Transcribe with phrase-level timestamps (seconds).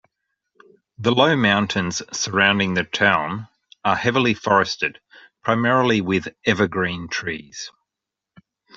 [0.97, 3.49] The low mountains surrounding the town
[3.85, 4.99] are heavily forested,
[5.43, 7.69] primarily with evergreen trees.